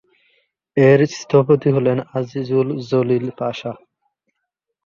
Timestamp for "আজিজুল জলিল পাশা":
2.17-3.71